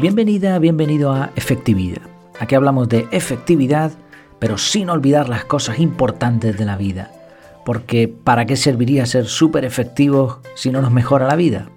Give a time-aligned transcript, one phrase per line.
[0.00, 2.02] Bienvenida, bienvenido a Efectividad.
[2.38, 3.90] Aquí hablamos de efectividad,
[4.38, 7.10] pero sin olvidar las cosas importantes de la vida.
[7.64, 11.68] Porque ¿para qué serviría ser súper efectivos si no nos mejora la vida?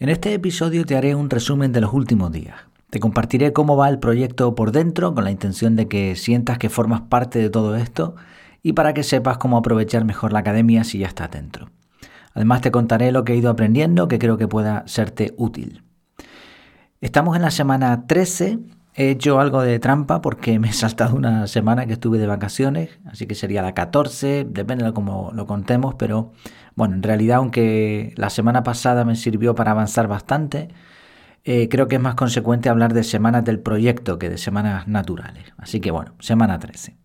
[0.00, 2.56] En este episodio te haré un resumen de los últimos días.
[2.90, 6.70] Te compartiré cómo va el proyecto por dentro con la intención de que sientas que
[6.70, 8.16] formas parte de todo esto
[8.64, 11.70] y para que sepas cómo aprovechar mejor la academia si ya estás dentro.
[12.34, 15.85] Además te contaré lo que he ido aprendiendo que creo que pueda serte útil.
[17.02, 18.58] Estamos en la semana 13.
[18.94, 22.98] He hecho algo de trampa porque me he saltado una semana que estuve de vacaciones,
[23.04, 26.32] así que sería la 14, depende de cómo lo contemos, pero
[26.74, 30.68] bueno, en realidad aunque la semana pasada me sirvió para avanzar bastante,
[31.44, 35.52] eh, creo que es más consecuente hablar de semanas del proyecto que de semanas naturales.
[35.58, 36.96] Así que bueno, semana 13.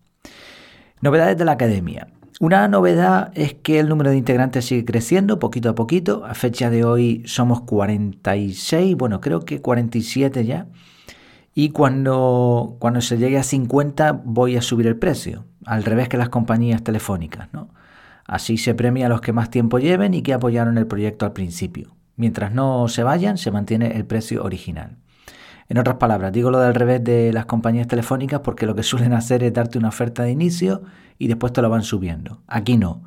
[1.02, 2.08] Novedades de la academia.
[2.42, 6.24] Una novedad es que el número de integrantes sigue creciendo poquito a poquito.
[6.24, 10.66] A fecha de hoy somos 46, bueno, creo que 47 ya.
[11.54, 16.16] Y cuando, cuando se llegue a 50 voy a subir el precio, al revés que
[16.16, 17.46] las compañías telefónicas.
[17.52, 17.68] ¿no?
[18.24, 21.34] Así se premia a los que más tiempo lleven y que apoyaron el proyecto al
[21.34, 21.94] principio.
[22.16, 24.96] Mientras no se vayan, se mantiene el precio original.
[25.72, 29.14] En otras palabras, digo lo del revés de las compañías telefónicas porque lo que suelen
[29.14, 30.82] hacer es darte una oferta de inicio
[31.16, 32.42] y después te lo van subiendo.
[32.46, 33.04] Aquí no.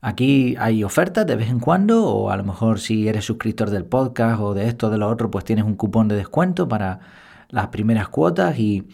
[0.00, 3.84] Aquí hay ofertas de vez en cuando o a lo mejor si eres suscriptor del
[3.84, 6.98] podcast o de esto o de lo otro, pues tienes un cupón de descuento para
[7.50, 8.88] las primeras cuotas y,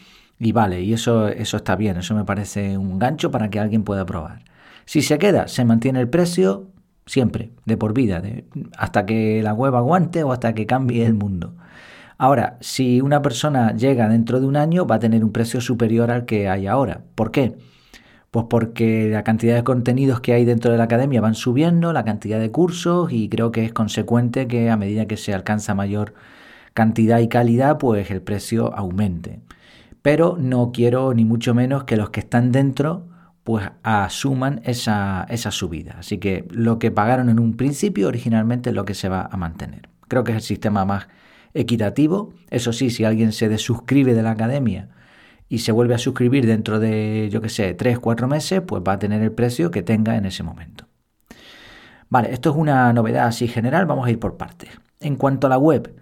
[0.52, 4.04] vale, y eso, eso está bien, eso me parece un gancho para que alguien pueda
[4.04, 4.44] probar.
[4.84, 6.68] Si se queda, se mantiene el precio
[7.06, 8.22] siempre, de por vida,
[8.76, 11.54] hasta que la web aguante o hasta que cambie el mundo.
[12.24, 16.10] Ahora, si una persona llega dentro de un año, va a tener un precio superior
[16.10, 17.02] al que hay ahora.
[17.14, 17.54] ¿Por qué?
[18.30, 22.02] Pues porque la cantidad de contenidos que hay dentro de la academia van subiendo, la
[22.02, 26.14] cantidad de cursos y creo que es consecuente que a medida que se alcanza mayor
[26.72, 29.40] cantidad y calidad, pues el precio aumente.
[30.00, 33.06] Pero no quiero ni mucho menos que los que están dentro
[33.42, 35.96] pues asuman esa, esa subida.
[35.98, 39.36] Así que lo que pagaron en un principio originalmente es lo que se va a
[39.36, 39.90] mantener.
[40.08, 41.06] Creo que es el sistema más
[41.54, 42.34] equitativo.
[42.50, 44.90] Eso sí, si alguien se desuscribe de la academia
[45.48, 48.94] y se vuelve a suscribir dentro de, yo qué sé, 3, 4 meses, pues va
[48.94, 50.86] a tener el precio que tenga en ese momento.
[52.10, 54.70] Vale, esto es una novedad así general, vamos a ir por partes.
[55.00, 55.94] En cuanto a la web,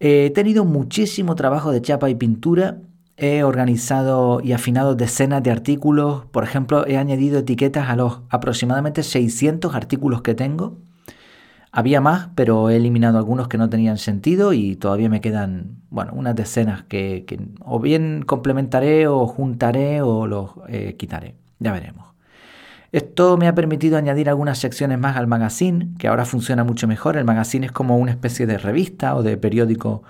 [0.00, 2.78] he tenido muchísimo trabajo de chapa y pintura,
[3.16, 9.02] he organizado y afinado decenas de artículos, por ejemplo, he añadido etiquetas a los aproximadamente
[9.02, 10.78] 600 artículos que tengo
[11.72, 16.12] había más, pero he eliminado algunos que no tenían sentido y todavía me quedan, bueno,
[16.14, 17.24] unas decenas que,
[17.60, 21.34] o bien complementaré o juntaré o los eh, quitaré.
[21.58, 22.12] Ya veremos.
[22.92, 27.16] Esto me ha permitido añadir algunas secciones más al magazine, que ahora funciona mucho mejor.
[27.16, 30.02] El magazine es como una especie de revista o de periódico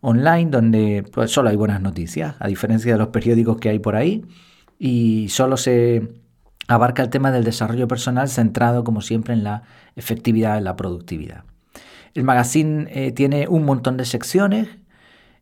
[0.00, 3.94] online donde pues, solo hay buenas noticias, a diferencia de los periódicos que hay por
[3.94, 4.24] ahí.
[4.78, 6.08] Y solo se
[6.70, 9.64] abarca el tema del desarrollo personal centrado, como siempre, en la
[9.96, 11.42] efectividad, en la productividad.
[12.14, 14.68] El magazine eh, tiene un montón de secciones,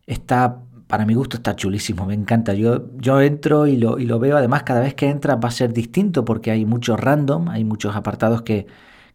[0.07, 0.57] está,
[0.87, 2.55] para mi gusto, está chulísimo, me encanta.
[2.55, 5.51] Yo, yo entro y lo, y lo veo, además, cada vez que entra va a
[5.51, 8.65] ser distinto porque hay mucho random, hay muchos apartados que,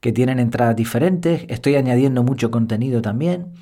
[0.00, 3.54] que tienen entradas diferentes, estoy añadiendo mucho contenido también,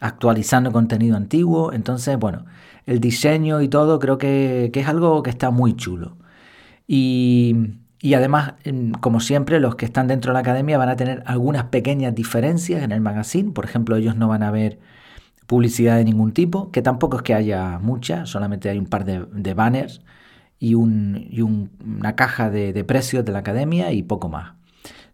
[0.00, 2.44] actualizando contenido antiguo, entonces, bueno,
[2.86, 6.16] el diseño y todo creo que, que es algo que está muy chulo.
[6.88, 7.54] Y,
[8.02, 8.54] y además,
[9.00, 12.82] como siempre, los que están dentro de la academia van a tener algunas pequeñas diferencias
[12.82, 13.52] en el magazine.
[13.52, 14.78] Por ejemplo, ellos no van a ver
[15.46, 19.54] publicidad de ningún tipo, que tampoco es que haya mucha, solamente hay un par de,
[19.54, 20.00] banners
[20.58, 24.54] y, una caja de, precios de la academia y poco más.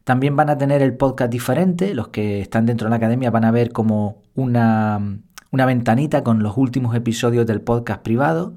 [0.04, 3.44] También van a tener el podcast diferente, los que están dentro de la academia van
[3.44, 5.00] a ver como una,
[5.50, 8.54] una ventanita con los últimos episodios del podcast privado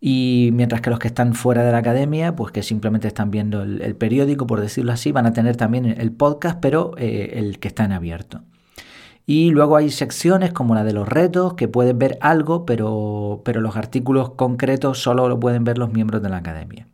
[0.00, 3.62] y mientras que los que están fuera de la academia, pues que simplemente están viendo
[3.62, 7.68] el, periódico, por decirlo así, van a tener también el podcast, pero eh, el que
[7.68, 8.42] está en abierto.
[9.26, 13.60] Y luego hay secciones como la de los retos, que pueden ver algo, pero, pero
[13.60, 16.86] los artículos concretos solo lo pueden ver los miembros de la academia.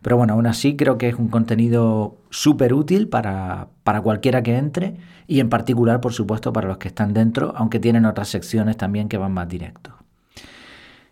[0.00, 4.56] Pero bueno, aún así creo que es un contenido súper útil para, para cualquiera que
[4.56, 4.96] entre
[5.26, 9.08] y en particular, por supuesto, para los que están dentro, aunque tienen otras secciones también
[9.08, 9.94] que van más directos.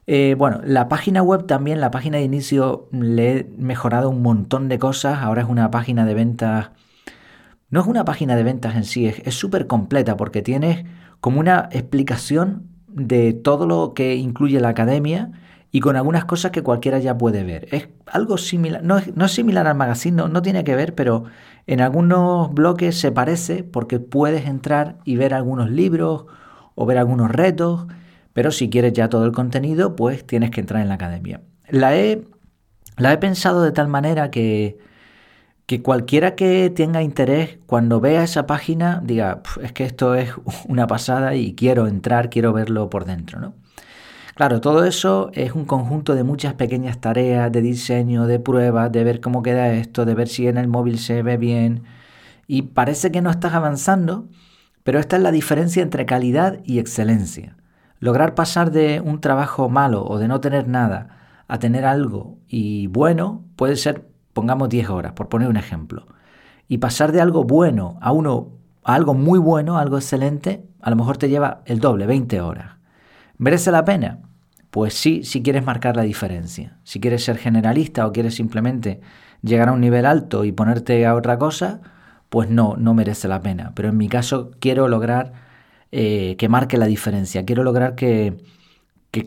[0.06, 4.68] Eh, bueno, la página web también, la página de inicio, le he mejorado un montón
[4.68, 5.18] de cosas.
[5.22, 6.70] Ahora es una página de ventas.
[7.70, 10.84] No es una página de ventas en sí, es súper completa porque tienes
[11.20, 15.30] como una explicación de todo lo que incluye la academia
[15.70, 17.66] y con algunas cosas que cualquiera ya puede ver.
[17.72, 21.24] Es algo similar, no es, similar al magazine, no, no, tiene que ver, pero
[21.66, 26.26] en algunos bloques se parece porque puedes entrar y ver algunos libros
[26.74, 27.86] o ver algunos retos,
[28.32, 31.42] pero si quieres ya todo el contenido, pues tienes que entrar en la academia.
[31.68, 32.22] La he,
[32.96, 34.78] la he pensado de tal manera que,
[35.66, 40.32] que cualquiera que tenga interés, cuando vea esa página, diga, es que esto es
[40.68, 43.54] una pasada y quiero entrar, quiero verlo por dentro, ¿no?
[44.34, 49.04] Claro, todo eso es un conjunto de muchas pequeñas tareas de diseño, de pruebas, de
[49.04, 51.82] ver cómo queda esto, de ver si en el móvil se ve bien.
[52.46, 54.28] Y parece que no estás avanzando,
[54.84, 57.56] pero esta es la diferencia entre calidad y excelencia.
[58.02, 62.88] Lograr pasar de un trabajo malo o de no tener nada a tener algo y
[62.88, 66.08] bueno puede ser, pongamos 10 horas, por poner un ejemplo.
[66.66, 70.96] Y pasar de algo bueno a uno a algo muy bueno, algo excelente, a lo
[70.96, 72.72] mejor te lleva el doble, 20 horas.
[73.38, 74.18] ¿Merece la pena?
[74.72, 76.78] Pues sí, si quieres marcar la diferencia.
[76.82, 79.00] Si quieres ser generalista o quieres simplemente
[79.42, 81.80] llegar a un nivel alto y ponerte a otra cosa,
[82.30, 83.70] pues no, no merece la pena.
[83.76, 85.51] Pero en mi caso quiero lograr
[85.92, 87.44] eh, que marque la diferencia.
[87.44, 88.36] Quiero lograr que,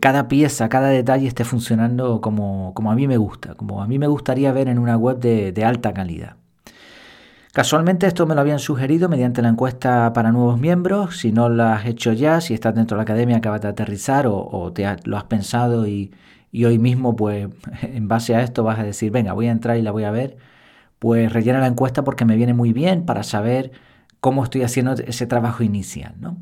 [0.00, 4.08] cada pieza, cada detalle esté funcionando como, a mí me gusta, como a mí me
[4.08, 6.36] gustaría ver en una web de alta calidad.
[7.56, 11.16] Casualmente esto me lo habían sugerido mediante la encuesta para nuevos miembros.
[11.16, 14.26] Si no lo has hecho ya, si estás dentro de la academia, acabas de aterrizar
[14.28, 16.12] o, te lo has pensado y,
[16.52, 17.48] hoy mismo, pues
[17.80, 20.10] en base a esto vas a decir, venga, voy a entrar y la voy a
[20.10, 20.36] ver,
[20.98, 23.72] pues rellena la encuesta porque me viene muy bien para saber
[24.20, 26.14] cómo estoy haciendo ese trabajo inicial.
[26.20, 26.36] ¿no?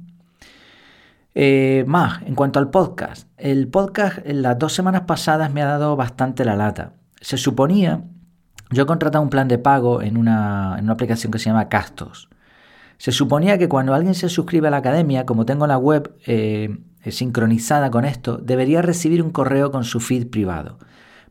[1.34, 3.28] Eh, más, en cuanto al podcast.
[3.36, 6.92] El podcast en las dos semanas pasadas me ha dado bastante la lata.
[7.20, 8.04] Se suponía
[8.70, 12.28] yo he contratado un plan de pago en una, aplicación que se llama Castos.
[12.98, 16.76] Se suponía que cuando alguien se suscribe a la academia, como tengo la web eh,
[17.08, 20.78] sincronizada con esto, debería recibir un correo con su feed privado.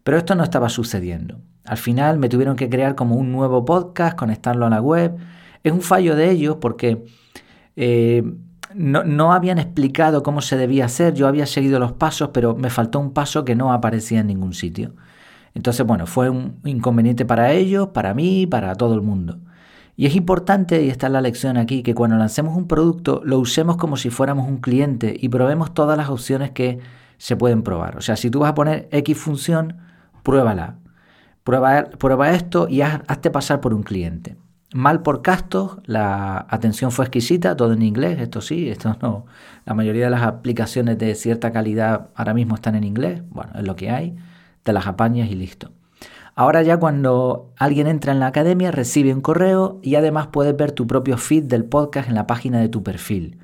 [0.04, 1.42] Pero esto no estaba sucediendo.
[1.66, 5.16] Al final me tuvieron que crear como un nuevo podcast, conectarlo a la web.
[5.64, 7.06] Es un fallo de ellos porque
[7.76, 8.24] eh,
[8.76, 11.14] no, no, habían explicado cómo se debía hacer.
[11.14, 14.54] Yo había seguido los pasos, pero me faltó un paso que no aparecía en ningún
[14.54, 14.94] sitio.
[15.54, 19.40] Entonces, bueno, fue un inconveniente para ellos, para mí, para todo el mundo.
[19.96, 23.38] Y es importante, y esta es la lección aquí, que cuando lancemos un producto lo
[23.40, 26.80] usemos como si fuéramos un cliente y probemos todas las opciones que
[27.18, 27.98] se pueden probar.
[27.98, 29.78] O sea, si tú vas a poner X función,
[30.24, 30.78] pruébala.
[31.44, 34.38] Prueba, prueba esto y hazte pasar por un cliente.
[34.74, 39.26] Mal por castos, la atención fue exquisita, todo en inglés, esto sí, esto no.
[39.66, 43.64] La mayoría de las aplicaciones de cierta calidad ahora mismo están en inglés, bueno, es
[43.64, 44.16] lo que hay
[44.64, 45.72] te las apañas y listo.
[46.36, 50.72] Ahora ya cuando alguien entra en la academia recibe un correo y además puedes ver
[50.72, 53.38] tu propio feed del podcast en la página de tu perfil.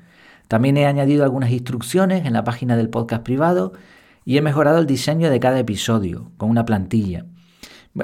[0.48, 3.74] También he añadido algunas instrucciones en la página del podcast privado
[4.24, 7.26] y he mejorado el diseño de cada episodio con una plantilla.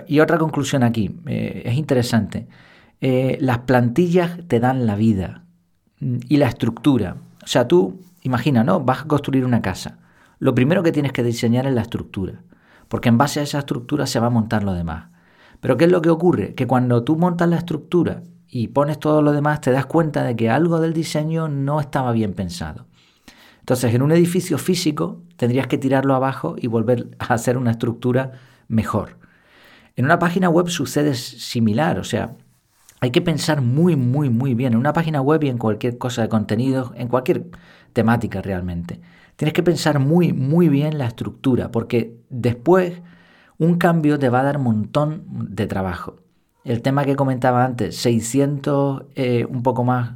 [0.06, 2.46] Y otra conclusión aquí, eh, es interesante.
[3.00, 5.44] Eh, las plantillas te dan la vida
[6.00, 7.16] mm, y la estructura.
[7.44, 8.80] O sea, tú, imagina, ¿no?
[8.80, 9.98] Vas a construir una casa.
[10.38, 12.42] Lo primero que tienes que diseñar es la estructura
[12.88, 15.06] porque en base a esa estructura se va a montar lo demás.
[15.60, 16.54] Pero ¿qué es lo que ocurre?
[16.54, 20.36] Que cuando tú montas la estructura y pones todo lo demás, te das cuenta de
[20.36, 22.86] que algo del diseño no estaba bien pensado.
[23.60, 28.32] Entonces, en un edificio físico tendrías que tirarlo abajo y volver a hacer una estructura
[28.68, 29.18] mejor.
[29.96, 32.36] En una página web sucede similar, o sea,
[33.06, 36.22] hay que pensar muy, muy, muy bien en una página web y en cualquier cosa
[36.22, 37.46] de contenido, en cualquier
[37.92, 39.00] temática realmente.
[39.36, 43.00] Tienes que pensar muy, muy bien la estructura, porque después
[43.58, 45.22] un cambio te va a dar un montón
[45.54, 46.16] de trabajo.
[46.64, 50.14] El tema que comentaba antes, 600, eh, un poco más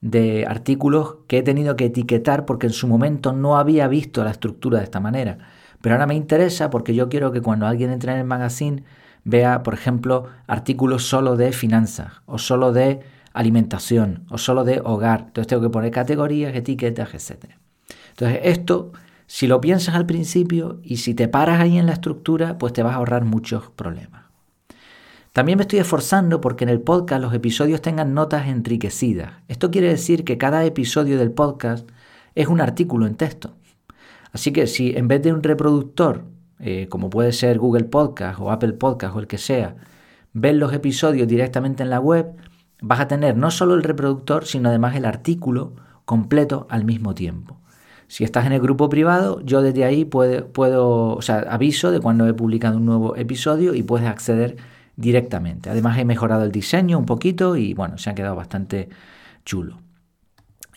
[0.00, 4.32] de artículos que he tenido que etiquetar porque en su momento no había visto la
[4.32, 5.38] estructura de esta manera.
[5.80, 8.82] Pero ahora me interesa porque yo quiero que cuando alguien entre en el magazine
[9.24, 13.00] vea, por ejemplo, artículos solo de finanzas o solo de
[13.32, 15.24] alimentación o solo de hogar.
[15.26, 17.52] Entonces tengo que poner categorías, etiquetas, etc.
[18.10, 18.92] Entonces, esto,
[19.26, 22.82] si lo piensas al principio y si te paras ahí en la estructura, pues te
[22.82, 24.22] vas a ahorrar muchos problemas.
[25.32, 29.32] También me estoy esforzando porque en el podcast los episodios tengan notas enriquecidas.
[29.48, 31.88] Esto quiere decir que cada episodio del podcast
[32.34, 33.54] es un artículo en texto.
[34.32, 36.24] Así que si en vez de un reproductor,
[36.62, 39.74] eh, como puede ser Google Podcast o Apple Podcast o el que sea,
[40.32, 42.36] ves los episodios directamente en la web,
[42.80, 47.58] vas a tener no solo el reproductor, sino además el artículo completo al mismo tiempo.
[48.06, 52.28] Si estás en el grupo privado, yo desde ahí puedo, o sea, aviso de cuando
[52.28, 54.56] he publicado un nuevo episodio y puedes acceder
[54.94, 55.68] directamente.
[55.68, 58.88] Además he mejorado el diseño un poquito y bueno, se ha quedado bastante
[59.44, 59.78] chulo.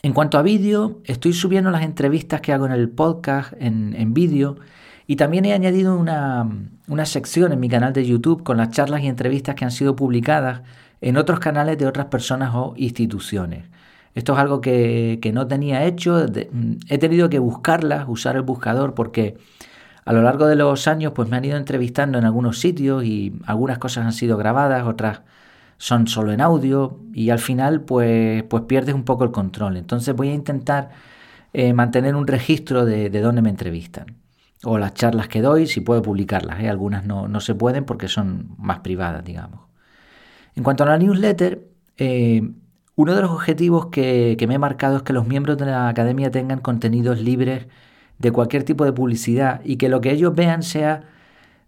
[0.02, 4.14] En cuanto a vídeo, estoy subiendo las entrevistas que hago en el podcast en, en
[4.14, 4.56] vídeo
[5.06, 6.48] y también he añadido una,
[6.88, 9.96] una sección en mi canal de YouTube con las charlas y entrevistas que han sido
[9.96, 10.62] publicadas
[11.00, 13.64] en otros canales de otras personas o instituciones.
[14.14, 16.26] Esto es algo que, no tenía hecho.
[16.52, 19.36] Mm, he tenido que buscarlas, usar el buscador, porque
[20.04, 23.38] a lo largo de los años pues me han ido entrevistando en algunos sitios y
[23.46, 25.22] algunas cosas han sido grabadas, otras
[25.78, 29.76] son solo en audio y al final pues, pues pierdes un poco el control.
[29.76, 30.90] Entonces voy a intentar
[31.52, 34.25] eh, mantener un registro de, de, dónde me entrevistan
[34.66, 36.60] o las charlas que doy, si puedo publicarlas.
[36.60, 36.68] ¿eh?
[36.68, 39.60] Algunas no, no, se pueden porque son más privadas, digamos.
[40.54, 42.50] En cuanto a la newsletter, eh,
[42.94, 45.88] uno de los objetivos que, que me he marcado es que los miembros de la
[45.88, 47.66] academia tengan contenidos libres
[48.18, 51.02] de cualquier tipo de publicidad y que lo que ellos vean sea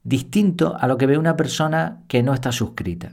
[0.02, 3.12] distinto a lo que ve una persona que no está suscrita.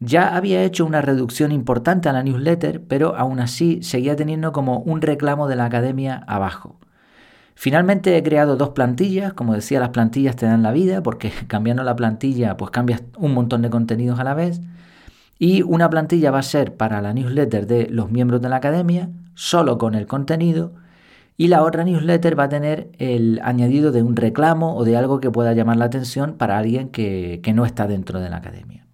[0.00, 4.78] Ya había hecho una reducción importante a la newsletter, pero aún así seguía teniendo como
[4.80, 6.80] un reclamo de la academia abajo.
[7.62, 11.82] Finalmente he creado dos plantillas, como decía, las plantillas te dan la vida, porque cambiando
[11.82, 14.62] la plantilla pues cambias un montón de contenidos a la vez.
[15.38, 19.10] Y una plantilla va a ser para la newsletter de los miembros de la academia,
[19.34, 20.72] solo con el contenido,
[21.36, 25.20] y la otra newsletter va a tener el añadido de un reclamo o de algo
[25.20, 28.86] que pueda llamar la atención para alguien que, que no está dentro de la academia.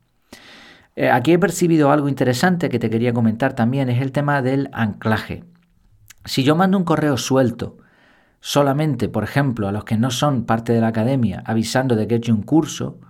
[0.96, 4.70] Eh, aquí he percibido algo interesante que te quería comentar también, es el tema del
[4.72, 5.44] anclaje.
[6.24, 7.76] Si yo mando un correo suelto,
[8.46, 12.14] solamente, por ejemplo, a los que no son parte de la academia, avisando de que
[12.14, 13.00] he hecho un curso,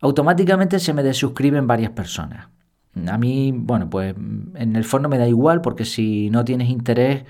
[0.00, 2.48] automáticamente se me desuscriben varias personas.
[3.06, 4.12] A mí, bueno, pues
[4.56, 7.22] en el fondo me da igual porque si no tienes interés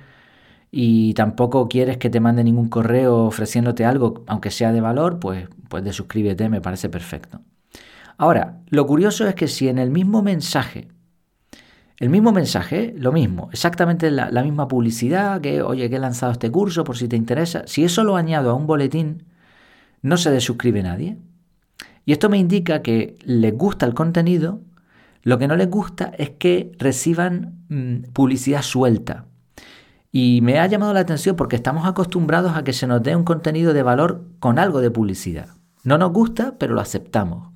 [0.71, 5.47] y tampoco quieres que te mande ningún correo ofreciéndote algo, aunque sea de valor, pues,
[5.68, 7.42] pues desuscríbete, me parece perfecto.
[8.16, 10.88] Ahora, lo curioso es que si en el mismo mensaje,
[12.02, 16.50] el mismo mensaje, lo mismo, exactamente la, misma publicidad, que oye, que he lanzado este
[16.50, 19.26] curso por si te interesa, si eso lo añado a un boletín,
[20.02, 21.16] no se desuscribe nadie.
[22.04, 24.62] Y esto me indica que les gusta el contenido,
[25.23, 29.26] lo que no les gusta es que reciban mm, publicidad suelta.
[30.11, 33.23] Y me ha llamado la atención porque estamos acostumbrados a que se nos dé un
[33.23, 35.50] contenido de valor con algo de publicidad.
[35.85, 37.52] No nos gusta, pero lo aceptamos.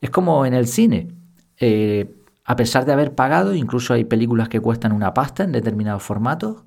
[0.00, 1.12] Es como en el cine.
[1.60, 2.12] Eh,
[2.44, 6.64] a pesar de haber pagado, incluso hay películas que cuestan una pasta en determinados formatos,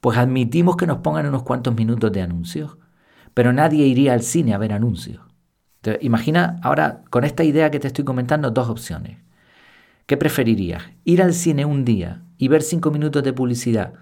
[0.00, 2.76] pues admitimos que nos pongan unos cuantos minutos de anuncios.
[3.32, 5.22] Pero nadie iría al cine a ver anuncios.
[6.00, 9.18] imagina ahora, con esta idea que te estoy comentando, dos opciones.
[10.06, 10.82] ¿Qué preferirías?
[11.04, 13.94] ¿Ir al cine un día y ver cinco minutos de publicidad,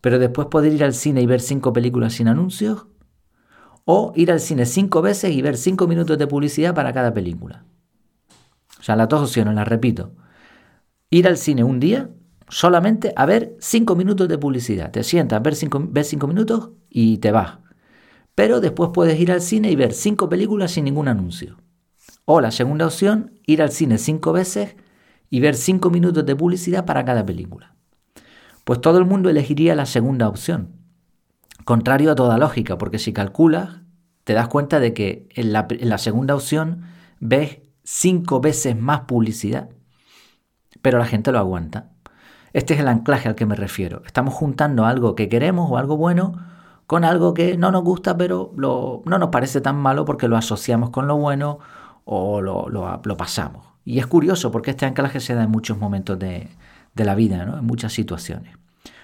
[0.00, 2.86] pero después poder ir al cine y ver cinco películas sin anuncios?
[3.84, 7.64] ¿O ir al cine cinco veces y ver cinco minutos de publicidad para cada película?
[8.78, 10.12] O sea, las dos opciones, las repito.
[11.10, 12.10] Ir al cine un día
[12.48, 14.90] solamente a ver cinco minutos de publicidad.
[14.90, 17.58] Te sientas, ver cinco, ves cinco minutos y te vas.
[18.34, 21.56] Pero después puedes ir al cine y ver cinco películas sin ningún anuncio.
[22.24, 24.76] O la segunda opción, ir al cine cinco veces
[25.30, 27.74] y ver cinco minutos de publicidad para cada película.
[28.64, 30.72] Pues todo el mundo elegiría la segunda opción.
[31.64, 33.80] Contrario a toda lógica, porque si calculas,
[34.24, 36.82] te das cuenta de que en la, en la segunda opción
[37.18, 39.70] ves cinco veces más publicidad,
[40.82, 41.86] pero la gente lo aguanta.
[42.52, 44.02] Este es el anclaje al que me refiero.
[44.06, 46.34] Estamos juntando algo que queremos o algo bueno
[46.86, 50.88] con algo que no nos gusta, pero no nos parece tan malo porque lo asociamos
[50.88, 51.58] con lo bueno
[52.06, 53.66] o lo, pasamos.
[53.84, 56.48] Y es curioso porque este anclaje se da en muchos momentos de,
[56.94, 58.56] la vida, en muchas situaciones.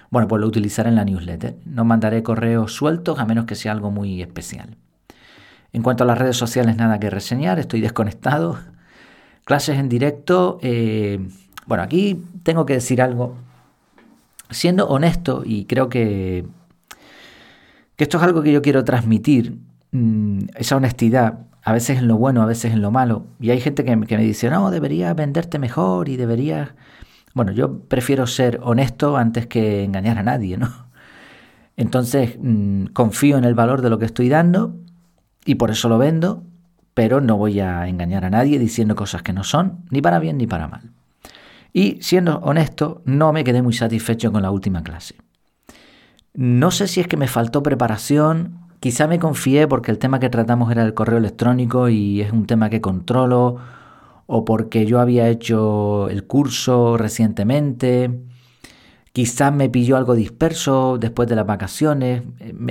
[0.09, 1.57] Bueno, pues lo utilizaré en la newsletter.
[1.65, 4.77] No mandaré correos sueltos a menos que sea algo muy especial.
[5.71, 8.57] En cuanto a las redes sociales, nada que reseñar, estoy desconectado.
[9.43, 10.57] Clases en directo.
[10.63, 11.19] Eh,
[11.65, 13.35] bueno, aquí tengo que decir algo.
[14.49, 16.45] Siendo honesto, y creo que,
[17.95, 19.57] que esto es algo que yo quiero transmitir,
[19.91, 23.25] mm, esa honestidad, a veces en lo bueno, a veces en lo malo.
[23.39, 26.69] Y hay gente que, me dice, no, deberías venderte mejor y deberías...
[27.33, 30.71] Bueno, yo prefiero ser honesto antes que engañar a nadie, ¿no?
[31.77, 34.75] Entonces, mm, confío en el valor de lo que estoy dando
[35.45, 36.43] y por eso lo vendo
[36.95, 40.37] pero no voy a engañar a nadie diciendo cosas que no son, ni para bien
[40.37, 40.91] ni para mal.
[41.75, 45.15] Y siendo honesto, no me quedé muy satisfecho con la última clase.
[46.33, 50.29] No sé si es que me faltó preparación, quizá me confié porque el tema que
[50.29, 53.57] tratamos era el correo electrónico y es un tema que controlo,
[54.25, 58.21] o porque yo había hecho el curso recientemente,
[59.11, 62.23] Quizás me pilló algo disperso después de las vacaciones.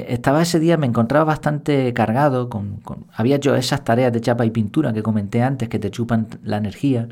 [0.07, 2.51] Estaba ese día, me encontraba bastante cargado.
[2.51, 2.83] Con,
[3.15, 6.59] había hecho esas tareas de chapa y pintura que comenté antes que te chupan la
[6.59, 7.09] energía.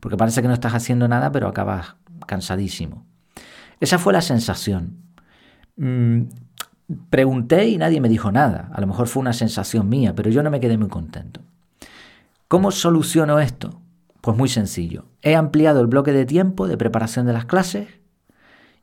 [0.00, 3.06] Porque parece que no estás haciendo nada, pero acabas cansadísimo.
[3.80, 4.96] Esa fue la sensación.
[5.76, 6.22] Mm,
[7.10, 8.70] pregunté y nadie me dijo nada.
[8.72, 11.40] A lo mejor fue una sensación mía, pero yo no me quedé muy contento.
[12.48, 13.80] ¿Cómo soluciono esto?
[14.20, 15.06] Pues muy sencillo.
[15.22, 17.88] He ampliado el bloque de tiempo de preparación de las clases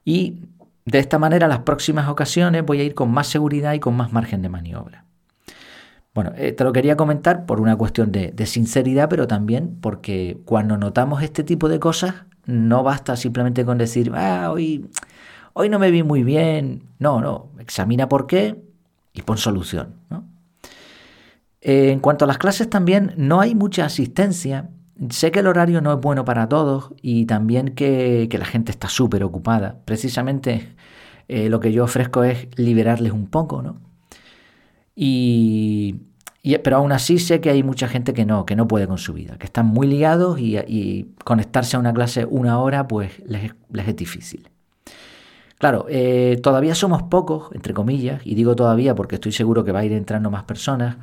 [0.06, 0.42] Y
[0.86, 4.12] de esta manera, las próximas ocasiones voy a ir con más seguridad y con más
[4.12, 5.06] margen de maniobra.
[6.14, 10.78] Bueno, eh, te lo quería comentar por una cuestión de, sinceridad, pero también porque cuando
[10.78, 14.90] notamos este tipo de cosas, no basta simplemente con decir, ah, hoy,
[15.54, 16.84] hoy no me vi muy bien.
[17.00, 18.62] No, no, examina por qué
[19.14, 19.96] y pon solución.
[21.62, 24.70] Eh, en cuanto a las clases también, no hay mucha asistencia.
[25.10, 28.88] Sé que el horario no es bueno para todos y también que, la gente está
[28.88, 29.80] súper ocupada.
[29.86, 30.76] Precisamente
[31.28, 33.93] eh, lo que yo ofrezco es liberarles un poco, ¿no?
[34.96, 35.96] Y,
[36.64, 39.14] pero aún así sé que hay mucha gente que no, que no puede con su
[39.14, 43.96] vida, que están muy ligados y, conectarse a una clase una hora pues les, es
[43.96, 44.50] difícil.
[45.58, 49.80] Claro, eh, todavía somos pocos, entre comillas, y digo todavía porque estoy seguro que va
[49.80, 50.98] a ir entrando más personas.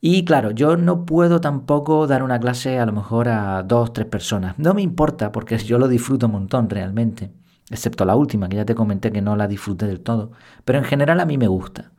[0.00, 4.06] Y claro, yo no puedo tampoco dar una clase a lo mejor a dos, tres
[4.06, 4.58] personas.
[4.58, 7.30] No me importa porque yo lo disfruto un montón realmente,
[7.70, 10.32] excepto la última, que ya te comenté que no la disfruté del todo.
[10.64, 11.92] Pero en general a mí me gusta.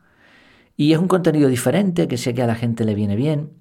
[0.75, 3.51] Y es un contenido diferente que sé que a la gente le viene bien.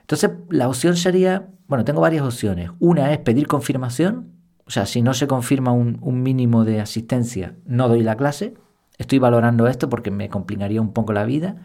[0.00, 2.70] Entonces, la opción sería, bueno, tengo varias opciones.
[2.78, 4.38] Una es pedir confirmación,
[4.68, 8.54] o sea, si no se confirma un, mínimo de asistencia, no doy la clase.
[8.98, 11.56] Estoy valorando esto porque me complicaría un poco la vida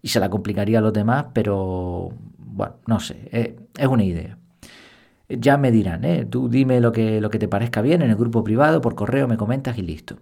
[0.00, 4.38] y se la complicaría a los demás, pero bueno, no sé, eh, es una idea.
[5.28, 6.24] Ya me dirán, ¿eh?
[6.24, 9.28] tú dime lo que, lo que te parezca bien en el grupo privado, por correo
[9.28, 10.16] me comentas y listo.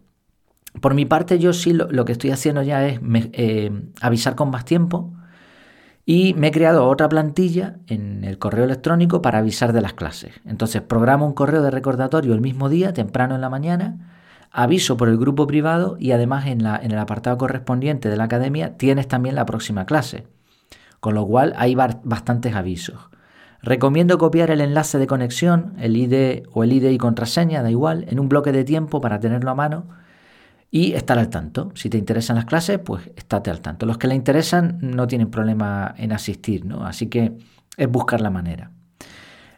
[0.81, 3.01] Por mi parte, yo sí lo, que estoy haciendo ya es
[3.33, 3.71] eh,
[4.01, 5.13] avisar con más tiempo
[6.05, 10.33] y me he creado otra plantilla en el correo electrónico para avisar de las clases.
[10.47, 14.15] Entonces, programo un correo de recordatorio el mismo día, temprano en la mañana,
[14.51, 18.25] aviso por el grupo privado y además en, la, en el apartado correspondiente de la
[18.25, 20.27] academia tienes también la próxima clase.
[21.01, 23.11] Con lo cual hay bastantes avisos.
[23.63, 28.07] Recomiendo copiar el enlace de conexión, el ID o el ID y contraseña, da igual,
[28.09, 29.87] en un bloque de tiempo para tenerlo a mano
[30.71, 31.71] y estar al tanto.
[31.75, 33.87] Si te interesan las clases, pues estate al tanto.
[33.87, 36.85] Los que le interesan no tienen problema en asistir, ¿no?
[36.85, 37.39] Así que
[37.77, 38.71] es buscar la manera.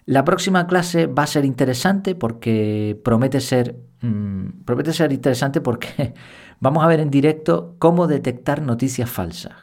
[0.07, 6.15] La próxima clase va a ser interesante porque promete ser, mm, promete ser interesante porque
[6.61, 9.55] vamos a ver en directo cómo detectar noticias falsas.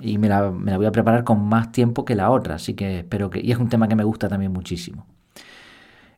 [0.00, 2.74] Y me la, me la voy a preparar con más tiempo que la otra, así
[2.74, 3.40] que espero que...
[3.40, 5.06] Y es un tema que me gusta también muchísimo.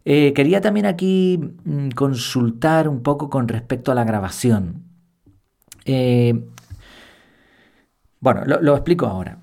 [0.05, 4.85] Eh, quería también aquí mm, consultar un poco con respecto a la grabación.
[5.85, 6.45] Eh,
[8.21, 9.39] bueno, lo, explico ahora.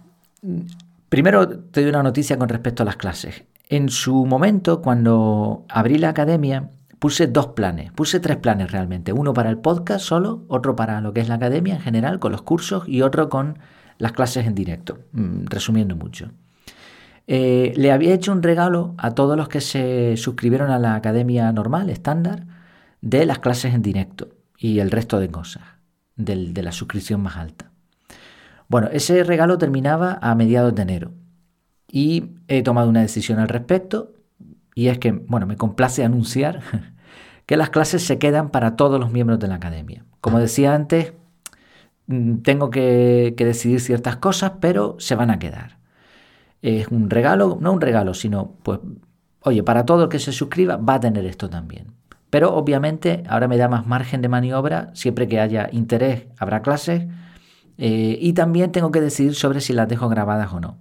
[1.09, 3.43] Primero te doy una noticia con respecto a las clases.
[3.69, 9.13] En su momento, cuando abrí la academia, puse dos planes, puse tres planes realmente.
[9.13, 12.31] Uno para el podcast solo, otro para lo que es la academia en general, con
[12.31, 13.59] los cursos, y otro con
[13.97, 16.31] las clases en directo, mm, resumiendo mucho.
[17.27, 21.51] Eh, le había hecho un regalo a todos los que se suscribieron a la academia
[21.51, 22.45] normal, estándar,
[23.01, 25.63] de las clases en directo y el resto de cosas,
[26.15, 27.71] de la suscripción más alta.
[28.69, 31.11] Bueno, ese regalo terminaba a mediados de enero
[31.89, 34.13] y he tomado una decisión al respecto
[34.73, 36.61] y es que, bueno, me complace anunciar
[37.45, 40.05] que las clases se quedan para todos los miembros de la academia.
[40.21, 41.13] Como decía antes,
[42.07, 45.76] mm, tengo que decidir ciertas cosas, pero se van a quedar
[46.61, 48.79] es un regalo, no un regalo, sino pues,
[49.41, 51.93] oye, para todo el que se suscriba va a tener esto también.
[52.29, 57.05] Pero obviamente ahora me da más margen de maniobra, siempre que haya interés habrá clases
[57.77, 60.77] eh, y también tengo que decidir sobre si las dejo grabadas o no.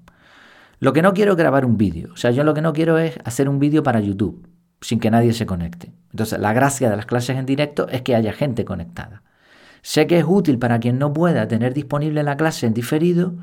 [0.80, 2.98] Lo que no quiero es grabar un vídeo, o sea, yo lo que no quiero
[2.98, 4.46] es hacer un vídeo para YouTube
[4.80, 5.92] sin que nadie se conecte.
[6.12, 9.22] Entonces, la gracia de las clases en directo es que haya gente conectada.
[9.82, 13.34] Sé que es útil para quien no pueda tener disponible la clase en diferido,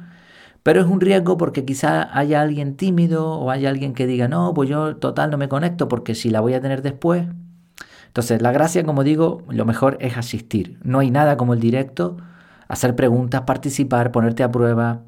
[0.63, 4.53] pero es un riesgo porque quizá haya alguien tímido o haya alguien que diga, no,
[4.53, 7.27] pues yo total no me conecto porque si la voy a tener después.
[8.07, 10.79] Entonces, la gracia, como digo, lo mejor es asistir.
[10.83, 12.17] No hay nada como el directo,
[12.67, 15.01] hacer preguntas, participar, ponerte a prueba.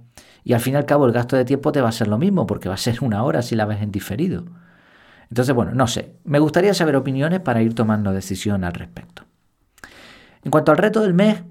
[0.44, 2.18] Y al fin y al cabo el gasto de tiempo te va a ser lo
[2.18, 4.46] mismo porque va a ser una hora si la ves en diferido.
[5.30, 6.16] Entonces, bueno, no sé.
[6.24, 9.24] Me gustaría saber opiniones para ir tomando decisión al respecto.
[10.44, 11.44] En cuanto al reto del mes,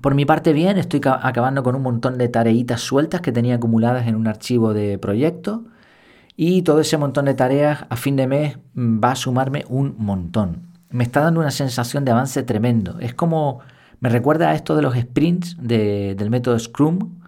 [0.00, 4.06] por mi parte bien, estoy acabando con un montón de tareitas sueltas que tenía acumuladas
[4.06, 5.64] en un archivo de proyecto
[6.36, 9.94] y todo ese montón de tareas a fin de mes mm, va a sumarme un
[9.98, 10.68] montón.
[10.90, 12.98] Me está dando una sensación de avance tremendo.
[13.00, 13.60] Es como,
[14.00, 17.20] me recuerda a esto de los sprints del método Scrum.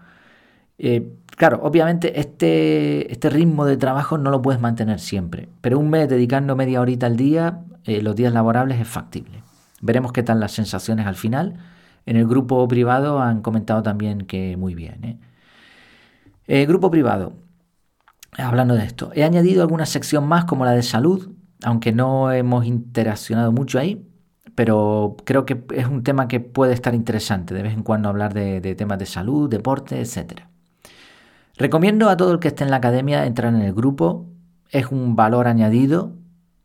[0.79, 5.89] Eh, claro, obviamente este, este ritmo de trabajo no lo puedes mantener siempre, pero un
[5.89, 9.43] mes dedicando media horita al día, eh, los días laborables es factible.
[9.81, 11.59] Veremos qué tal las sensaciones al final
[12.05, 15.03] en el grupo privado han comentado también que muy bien.
[15.03, 15.19] ¿eh?
[16.47, 17.33] El grupo privado,
[18.37, 21.31] hablando de esto, he añadido alguna sección más como la de salud,
[21.63, 24.05] aunque no hemos interaccionado mucho ahí,
[24.55, 28.33] pero creo que es un tema que puede estar interesante de vez en cuando hablar
[28.33, 30.41] de, temas de salud, deporte, etc.
[31.57, 34.27] Recomiendo a todo el que esté en la academia entrar en el grupo,
[34.69, 36.13] es un valor añadido,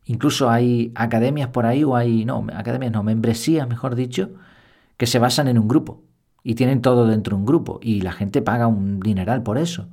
[0.05, 4.31] incluso hay academias por ahí, o hay, no, academias no, membresías, mejor dicho,
[4.99, 6.03] que se basan en un grupo
[6.43, 9.87] y tienen todo dentro de un grupo y la gente paga un dineral por eso.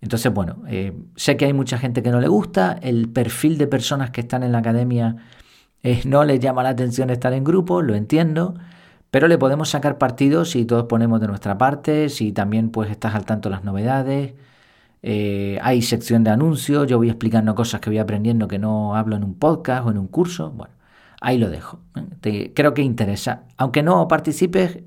[0.00, 3.66] Entonces, bueno, eh, sé que hay mucha gente que no le gusta, el perfil de
[3.66, 5.16] personas que están en la academia
[5.82, 8.54] eh, no les llama la atención estar en grupo, lo entiendo,
[9.10, 13.14] pero le podemos sacar partido si todos ponemos de nuestra parte, si también pues estás
[13.14, 14.34] al tanto de las novedades.
[15.02, 19.16] Eh, hay sección de anuncios, yo voy explicando cosas que voy aprendiendo que no hablo
[19.16, 20.50] en un podcast o en un curso.
[20.52, 20.74] Bueno,
[21.20, 21.80] ahí lo dejo.
[22.54, 23.44] creo que interesa.
[23.56, 24.78] Aunque no participes,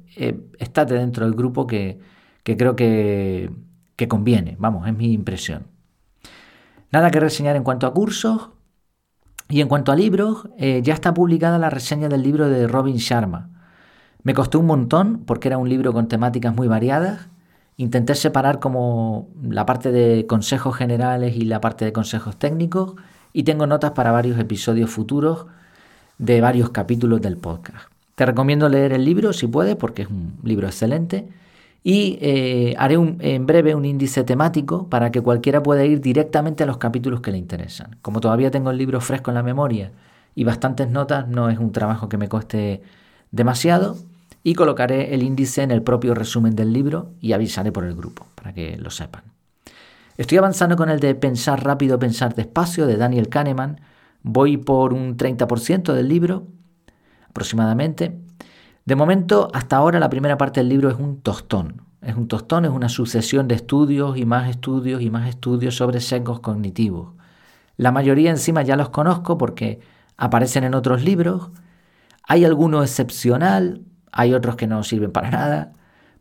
[0.59, 1.99] estate dentro del grupo que
[2.43, 3.51] creo que,
[3.95, 5.67] que conviene, vamos, es mi impresión.
[6.91, 8.49] Nada que reseñar en cuanto a cursos
[9.47, 12.97] y en cuanto a libros, eh, ya está publicada la reseña del libro de Robin
[12.97, 13.49] Sharma.
[14.23, 17.29] Me costó un montón porque era un libro con temáticas muy variadas.
[17.77, 22.95] Intenté separar como la parte de consejos generales y la parte de consejos técnicos
[23.33, 25.45] y tengo notas para varios episodios futuros
[26.21, 27.89] de varios capítulos del podcast.
[28.15, 31.27] Te recomiendo leer el libro si puedes porque es un libro excelente
[31.83, 36.67] y eh, haré en breve un índice temático para que cualquiera pueda ir directamente a
[36.67, 37.97] los capítulos que le interesan.
[38.03, 39.91] Como todavía tengo el libro fresco en la memoria
[40.35, 42.83] y bastantes notas, no es un trabajo que me cueste
[43.31, 43.97] demasiado
[44.43, 48.27] y colocaré el índice en el propio resumen del libro y avisaré por el grupo
[48.35, 49.23] para que lo sepan.
[50.17, 53.81] Estoy avanzando con el de Pensar rápido, pensar despacio de Daniel Kahneman.
[54.23, 56.47] Voy por un 30% del libro
[57.29, 58.19] aproximadamente
[58.85, 61.83] de momento, hasta ahora la primera parte del libro es un tostón.
[62.01, 66.01] Es un tostón, es una sucesión de estudios y más estudios y más estudios sobre
[66.01, 67.13] sesgos cognitivos.
[67.77, 69.79] La mayoría encima ya los conozco porque
[70.17, 71.51] aparecen en otros libros.
[72.27, 75.73] Hay alguno excepcional, hay otros que no sirven para nada,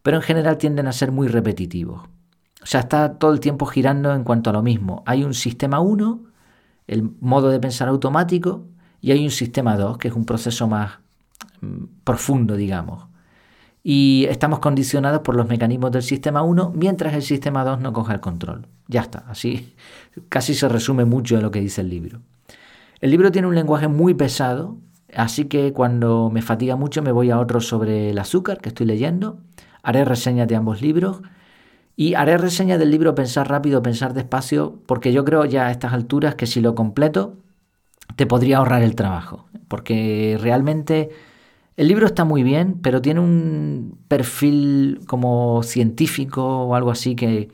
[0.02, 2.02] pero en general tienden a ser muy repetitivos.
[2.62, 5.02] O sea, está todo el tiempo girando en cuanto a lo mismo.
[5.06, 6.20] Hay un sistema 1,
[6.90, 8.66] el modo de pensar automático,
[9.00, 10.98] y hay un sistema 2, que es un proceso más
[11.60, 13.06] Mm, profundo, digamos.
[13.82, 18.14] Y estamos condicionados por los mecanismos del sistema 1 mientras el sistema 2 no coja
[18.14, 18.66] el control.
[18.88, 19.74] Ya está, así
[20.28, 22.20] casi se resume mucho de lo que dice el libro.
[23.00, 24.76] El libro tiene un lenguaje muy pesado,
[25.14, 28.86] así que cuando me fatiga mucho me voy a otro sobre el azúcar que estoy
[28.86, 29.38] leyendo.
[29.82, 31.22] Haré reseñas de ambos libros
[32.00, 35.92] y haré reseña del libro Pensar rápido, pensar despacio, porque yo creo ya a estas
[35.92, 37.36] alturas que si lo completo
[38.16, 41.10] te podría ahorrar el trabajo, porque realmente
[41.76, 47.50] el libro está muy bien, pero tiene un perfil como científico o algo así que,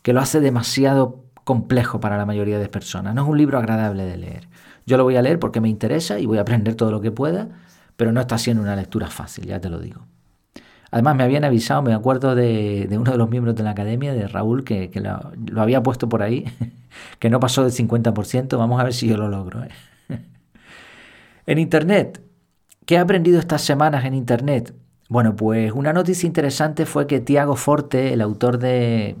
[0.00, 3.14] que lo hace demasiado complejo para la mayoría de personas.
[3.14, 4.48] No es un libro agradable de leer.
[4.86, 7.10] Yo lo voy a leer porque me interesa y voy a aprender todo lo que
[7.10, 7.50] pueda,
[7.98, 10.06] pero no está siendo una lectura fácil, ya te lo digo.
[10.90, 14.26] Además, me habían avisado, me acuerdo de, uno de los miembros de la academia, de
[14.26, 16.44] Raúl, que, lo, había puesto por ahí,
[17.18, 18.58] que no pasó del 50%.
[18.58, 19.62] Vamos a ver si yo lo logro.
[19.62, 19.68] ¿eh?
[21.46, 22.20] en Internet,
[22.90, 24.74] ¿Qué he aprendido estas semanas en Internet?
[25.08, 29.14] Bueno, pues una noticia interesante fue que Tiago Forte, el autor de,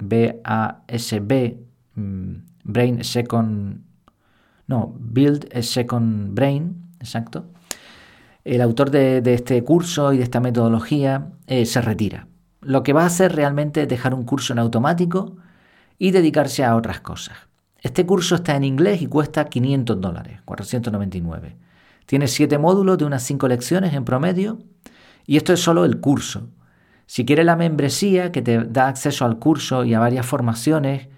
[0.00, 1.56] BASB,
[1.96, 3.82] mm, Brain Second,
[4.66, 7.44] no, Build a Second Brain, exacto,
[8.44, 12.28] el autor de, este curso y de esta metodología eh, se retira.
[12.60, 15.36] Lo que va a hacer realmente es dejar un curso en automático
[15.98, 17.36] y dedicarse a otras cosas.
[17.80, 21.56] Este curso está en inglés y cuesta 500 dólares, 499.
[22.06, 24.58] Tiene siete módulos de unas cinco lecciones en promedio
[25.26, 26.48] y esto es solo el curso.
[27.06, 31.08] Si quieres la membresía que te da acceso al curso y a varias formaciones,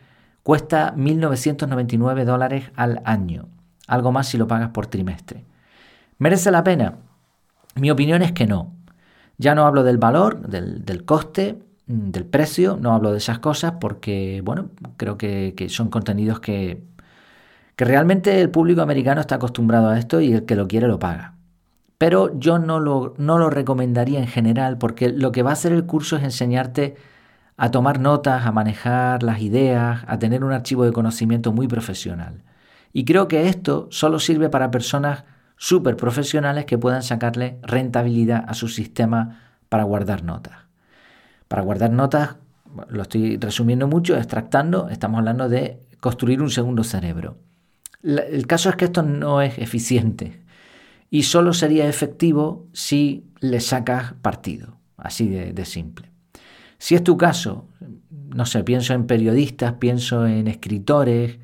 [0.43, 3.49] cuesta 1.999 dólares al año,
[3.87, 5.45] algo más si lo pagas por trimestre.
[6.19, 6.99] ¿Merece la pena?
[7.77, 8.75] Mi opinión es que no.
[9.39, 13.75] Ya no hablo del valor, del, coste, mm, del precio, no hablo de esas cosas
[13.81, 16.83] porque, bueno, creo que son contenidos que
[17.77, 20.99] que realmente el público americano está acostumbrado a esto y el que lo quiere lo
[20.99, 21.35] paga.
[21.99, 25.73] Pero yo no lo, no lo recomendaría en general porque lo que va a hacer
[25.73, 26.97] el curso es enseñarte
[27.59, 32.43] a tomar notas, a manejar las ideas, a tener un archivo de conocimiento muy profesional.
[32.93, 35.25] Y creo que esto solo sirve para personas
[35.57, 40.55] súper profesionales que puedan sacarle rentabilidad a su sistema para guardar notas.
[41.49, 42.37] Para guardar notas,
[42.89, 47.39] lo estoy resumiendo mucho, extractando, estamos hablando de construir un segundo cerebro
[48.07, 50.41] el caso es que esto no es eficiente
[51.11, 56.11] y solo sería efectivo si le sacas partido, así de, simple.
[56.79, 57.69] Si es tu caso,
[58.11, 61.39] no sé, pienso en periodistas, pienso en escritores,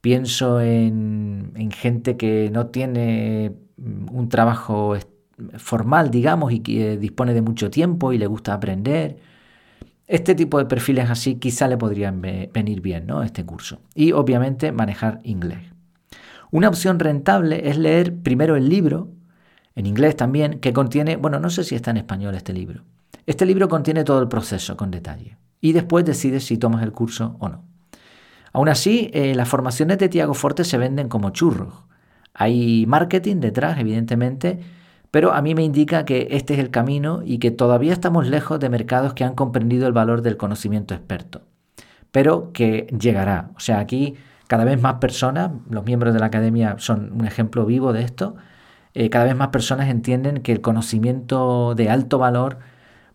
[0.00, 4.96] pienso en, gente que no tiene mm, un trabajo
[5.56, 9.18] formal, digamos, y que dispone de mucho tiempo y le gusta aprender.
[10.06, 13.22] Este tipo de perfiles así quizá le podrían venir bien, ¿no?
[13.22, 13.80] Este curso.
[13.94, 15.60] Y obviamente manejar inglés.
[16.50, 19.10] Una opción rentable es leer primero el libro,
[19.74, 22.84] en inglés también, que contiene, bueno, no sé si está en español este libro.
[23.26, 25.36] Este libro contiene todo el proceso con detalle.
[25.60, 27.67] Y después decides si tomas el curso o no.
[28.52, 31.74] Aún así, eh, las formaciones de Tiago Forte se venden como churros.
[32.34, 34.60] Hay marketing detrás, evidentemente,
[35.10, 38.60] pero a mí me indica que este es el camino y que todavía estamos lejos
[38.60, 41.42] de mercados que han comprendido el valor del conocimiento experto,
[42.12, 43.50] pero que llegará.
[43.56, 47.66] O sea, aquí cada vez más personas, los miembros de la academia son un ejemplo
[47.66, 48.36] vivo de esto,
[48.94, 52.58] eh, cada vez más personas entienden que el conocimiento de alto valor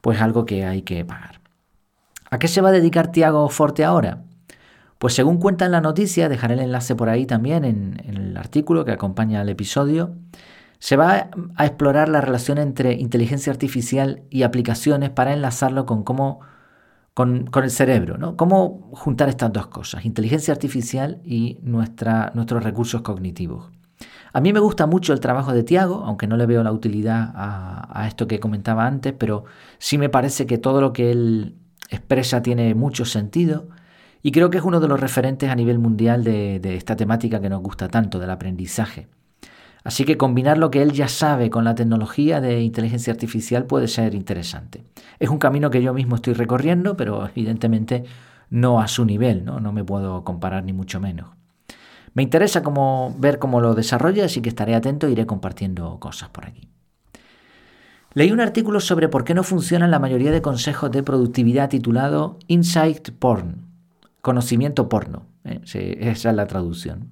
[0.01, 1.41] pues es algo que hay que pagar.
[2.29, 4.23] ¿A qué se va a dedicar Tiago Forte ahora?
[5.03, 8.85] Pues según cuenta en la noticia, dejaré el enlace por ahí también en, el artículo
[8.85, 10.15] que acompaña al episodio,
[10.79, 16.39] se va a explorar la relación entre inteligencia artificial y aplicaciones para enlazarlo con cómo
[17.13, 18.37] con, el cerebro, ¿no?
[18.37, 23.71] Cómo juntar estas dos cosas, inteligencia artificial y nuestros recursos cognitivos.
[24.31, 27.33] A mí me gusta mucho el trabajo de Tiago, aunque no le veo la utilidad
[27.35, 29.43] a, esto que comentaba antes, pero
[29.79, 31.57] sí me parece que todo lo que él
[31.89, 33.67] expresa tiene mucho sentido
[34.23, 37.49] y creo que es uno de los referentes a nivel mundial de esta temática que
[37.49, 39.07] nos gusta tanto, del aprendizaje.
[39.83, 43.89] Así que combinar lo que él ya sabe con la tecnología de inteligencia artificial puede
[43.89, 44.85] ser interesante.
[45.19, 48.05] Es un camino que yo mismo estoy recorriendo, pero evidentemente
[48.49, 51.27] no a su nivel, no, no me puedo comparar ni mucho menos.
[52.13, 52.61] Me interesa
[53.17, 56.69] ver cómo lo desarrolla, así que estaré atento e iré compartiendo cosas por aquí.
[58.13, 62.37] Leí un artículo sobre por qué no funcionan la mayoría de consejos de productividad titulado
[62.47, 63.72] Insight Porn,
[64.23, 65.27] conocimiento porno.
[65.43, 65.59] ¿eh?
[65.63, 67.11] esa es la traducción.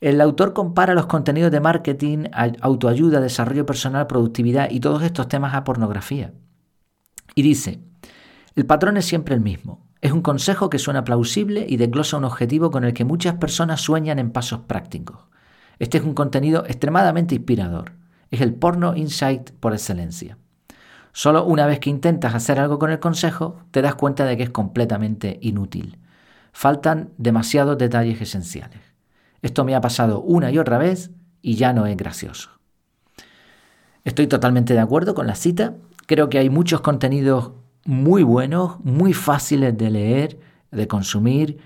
[0.00, 2.24] El autor compara los contenidos de marketing,
[2.60, 6.32] autoayuda, desarrollo personal, productividad y todos estos temas a pornografía.
[7.34, 7.80] Y dice,
[8.54, 9.88] el patrón es siempre el mismo.
[10.02, 13.80] Es un consejo que suena plausible y desglosa un objetivo con el que muchas personas
[13.80, 15.18] sueñan en pasos prácticos.
[15.78, 17.92] Este es un contenido extremadamente inspirador.
[18.30, 20.36] Es el porno insight por excelencia.
[21.12, 24.42] Solo una vez que intentas hacer algo con el consejo, te das cuenta de que
[24.44, 25.98] es completamente inútil.
[26.52, 28.80] Faltan demasiados detalles esenciales.
[29.42, 31.10] Esto me ha pasado una y otra vez
[31.42, 32.50] y ya no es gracioso.
[34.04, 35.74] Estoy totalmente de acuerdo con la cita.
[36.06, 37.52] Creo que hay muchos contenidos
[37.84, 41.58] muy buenos, muy fáciles de leer, de consumir,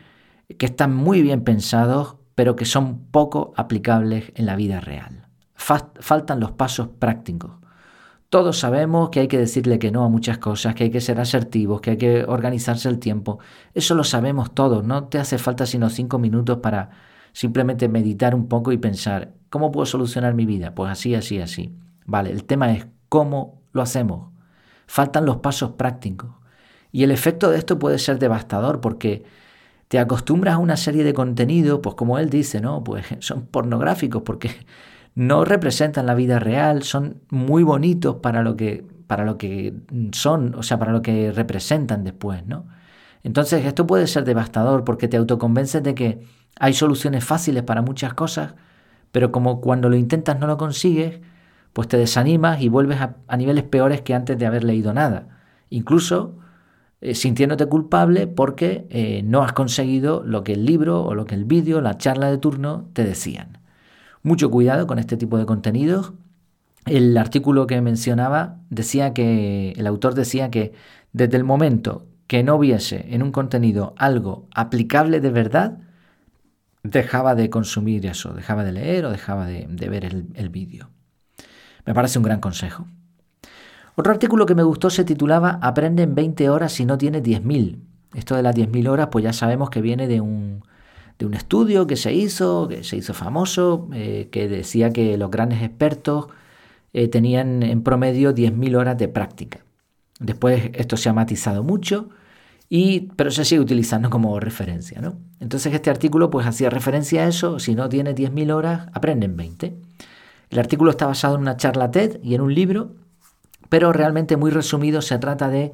[0.59, 5.29] que están muy bien pensados, pero que son poco aplicables en la vida real.
[5.55, 7.53] Faltan los pasos prácticos.
[8.35, 11.21] Todos sabemos que hay que decirle que no a muchas cosas, que hay que ser
[11.21, 13.39] asertivos, que hay que organizarse el tiempo.
[13.75, 14.83] Eso lo sabemos todos.
[14.83, 16.91] No te hace falta sino cinco minutos para
[17.33, 20.75] simplemente meditar un poco y pensar, ¿cómo puedo solucionar mi vida?
[20.75, 21.77] Pues así, así, así.
[22.07, 24.33] Vale, el tema es cómo lo hacemos.
[24.89, 26.31] Faltan los pasos prácticos.
[26.91, 29.23] Y el efecto de esto puede ser devastador porque
[29.87, 32.83] te acostumbras a una serie de contenidos, pues como él dice, ¿no?
[32.83, 34.51] Pues son pornográficos porque
[35.15, 39.75] no representan la vida real, son muy bonitos para lo que para lo que
[40.13, 42.67] son, o sea, para lo que representan después, ¿no?
[43.23, 46.21] Entonces esto puede ser devastador porque te autoconvences de que
[46.59, 48.55] hay soluciones fáciles para muchas cosas,
[49.13, 51.21] pero como cuando lo intentas no lo consigues,
[51.73, 55.29] pues te desanimas y vuelves a, niveles peores que antes de haber leído nada.
[55.71, 56.39] Incluso
[57.01, 61.35] eh, sintiéndote culpable porque eh, no has conseguido lo que el libro o lo que
[61.35, 63.59] el vídeo, la charla de turno te decían.
[64.25, 66.15] Mucho cuidado con este tipo de contenidos.
[66.87, 70.73] El artículo que mencionaba decía que el autor decía que
[71.13, 75.77] desde el momento que no viese en un contenido algo aplicable de verdad,
[76.83, 80.89] dejaba de consumir eso, dejaba de leer o dejaba de, ver el, el vídeo.
[81.85, 82.87] Me parece un gran consejo.
[83.95, 87.79] Otro artículo que me gustó se titulaba Aprende en 20 horas si no tienes 10.000.
[88.15, 90.63] Esto de las 10.000 horas pues ya sabemos que viene de un,
[91.19, 95.31] de un estudio que se hizo, que se hizo famoso, eh, que decía que los
[95.31, 96.27] grandes expertos
[96.93, 99.61] eh, tenían en promedio 10.000 horas de práctica.
[100.21, 102.09] Después esto se ha matizado mucho
[102.69, 105.01] y, pero se sigue utilizando como referencia.
[105.01, 105.19] ¿no?
[105.41, 109.77] Entonces este artículo pues hacía referencia a eso, si no tiene 10.000 horas, aprenden 20.
[110.51, 112.95] El artículo está basado en una charla TED y en un libro,
[113.69, 115.73] pero realmente muy resumido se trata de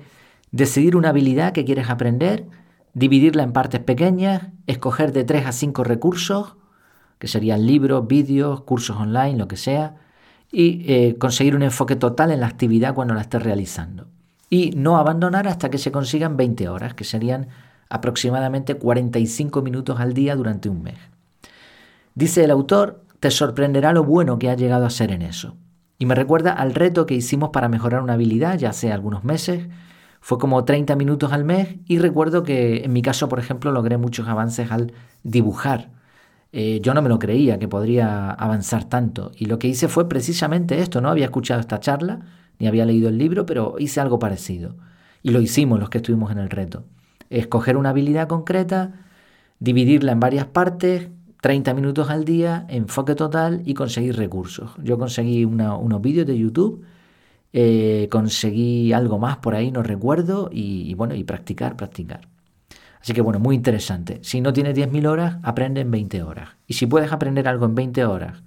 [0.52, 2.46] decidir una habilidad que quieres aprender,
[2.94, 6.56] dividirla en partes pequeñas, escoger de 3 a 5 recursos,
[7.18, 9.96] que serían libros, vídeos, cursos online, lo que sea,
[10.50, 14.06] y eh, conseguir un enfoque total en la actividad cuando la estés realizando
[14.50, 17.46] y no abandonar hasta que se consigan 20 horas, que serían
[17.88, 20.98] aproximadamente 45 minutos al día durante un mes.
[22.16, 25.54] Dice el autor, te sorprenderá lo bueno que ha llegado a ser en eso.
[25.98, 29.68] Y me recuerda al reto que hicimos para mejorar una habilidad ya hace algunos meses.
[30.20, 33.96] Fue como 30 minutos al mes y recuerdo que en mi caso, por ejemplo, logré
[33.96, 35.90] muchos avances al dibujar.
[36.52, 39.32] Eh, yo no me lo creía que podría avanzar tanto.
[39.36, 41.00] Y lo que hice fue precisamente esto.
[41.00, 42.20] No había escuchado esta charla,
[42.58, 44.76] ni había leído el libro, pero hice algo parecido.
[45.22, 46.84] Y lo hicimos los que estuvimos en el reto.
[47.30, 49.06] Escoger una habilidad concreta,
[49.58, 51.08] dividirla en varias partes,
[51.40, 54.72] 30 minutos al día, enfoque total y conseguir recursos.
[54.82, 56.84] Yo conseguí unos vídeos de YouTube,
[57.52, 62.28] eh, conseguí algo más por ahí, no recuerdo, y, bueno, y practicar, practicar.
[63.00, 64.20] Así que bueno, muy interesante.
[64.22, 66.50] Si no tienes 10.000 horas, aprende en 20 horas.
[66.66, 68.42] Y si puedes aprender algo en 20 horas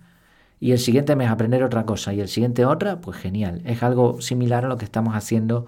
[0.59, 3.61] y el siguiente mes aprender otra cosa y el siguiente otra, pues genial.
[3.65, 5.65] Es algo similar a lo que estamos haciendo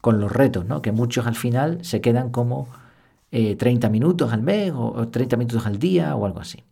[0.00, 0.82] con los retos, ¿no?
[0.82, 2.68] Que muchos al final se quedan como
[3.30, 6.62] 30 eh, minutos al mes o, 30 minutos al día o algo así.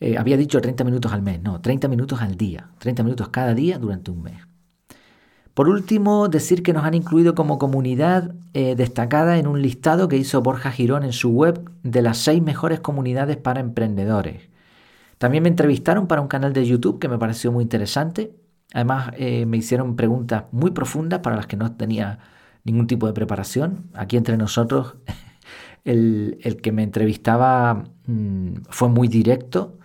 [0.00, 3.54] Eh, había dicho 30 minutos al mes, no, 30 minutos al día, 30 minutos cada
[3.54, 4.46] día durante un mes.
[5.54, 10.16] Por último, decir que nos han incluido como comunidad eh, destacada en un listado que
[10.16, 14.50] hizo Borja Girón en su web de las seis mejores comunidades para emprendedores.
[15.18, 18.36] También me entrevistaron para un canal de YouTube que me pareció muy interesante.
[18.72, 22.20] Además, me hicieron preguntas muy profundas para las que no tenía
[22.64, 23.90] ningún tipo de preparación.
[23.94, 24.96] Aquí entre nosotros,
[25.84, 29.78] el, que me entrevistaba mm, fue muy directo,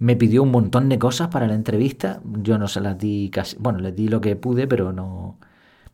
[0.00, 2.20] me pidió un montón de cosas para la entrevista.
[2.42, 5.38] Yo no se las di casi, bueno, les di lo que pude, pero no...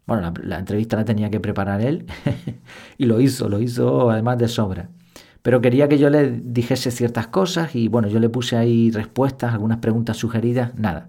[0.07, 2.07] Bueno, la, entrevista la tenía que preparar él
[2.99, 4.91] y lo hizo, lo hizo además de sobra.
[5.43, 9.53] Pero quería que yo le dijese ciertas cosas y bueno, yo le puse ahí respuestas,
[9.53, 11.09] algunas preguntas sugeridas, nada.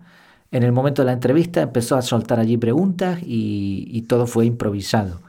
[0.52, 5.22] En el momento de la entrevista empezó a soltar allí preguntas y todo fue improvisado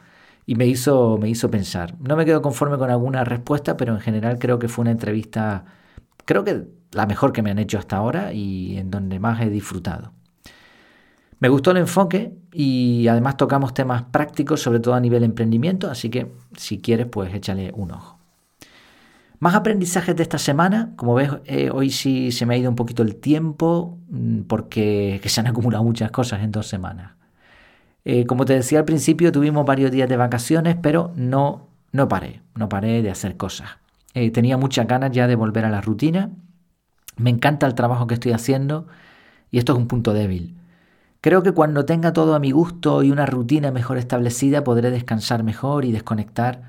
[0.49, 1.95] y me hizo, me hizo pensar.
[2.01, 5.67] No me quedo conforme con alguna respuesta, pero en general creo que fue una entrevista,
[6.25, 9.51] creo que la mejor que me han hecho hasta ahora y en donde más he
[9.51, 10.13] disfrutado.
[11.41, 16.11] Me gustó el enfoque y además tocamos temas prácticos, sobre todo a nivel emprendimiento, así
[16.11, 18.19] que si quieres, pues échale un ojo.
[19.41, 20.93] Más aprendizajes de esta semana.
[20.97, 25.21] Como ves, eh, hoy sí se me ha ido un poquito el tiempo mm, porque
[25.25, 27.13] se han acumulado muchas cosas en dos semanas.
[28.05, 32.41] Eh, como te decía al principio, tuvimos varios días de vacaciones, pero no, no paré,
[32.57, 33.69] no paré de hacer cosas.
[34.15, 36.31] Eh, tenía muchas ganas ya de volver a la rutina.
[37.19, 38.87] Me encanta el trabajo que estoy haciendo
[39.51, 40.57] y esto es un punto débil.
[41.21, 45.43] Creo que cuando tenga todo a mi gusto y una rutina mejor establecida podré descansar
[45.43, 46.63] mejor y desconectar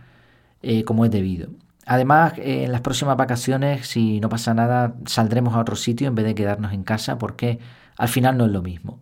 [0.62, 1.50] eh, como es debido.
[1.86, 6.26] Además, en las próximas vacaciones, si no pasa nada, saldremos a otro sitio en vez
[6.26, 7.60] de quedarnos en casa porque
[7.98, 9.00] al final no es lo mismo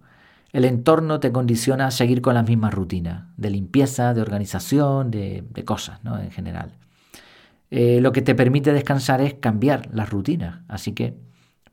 [0.54, 5.44] el entorno te condiciona a seguir con las mismas rutinas de limpieza, de organización, de,
[5.66, 6.20] cosas ¿no?
[6.20, 6.72] en general.
[7.70, 11.16] Eh, lo que te permite descansar es cambiar las rutinas, así que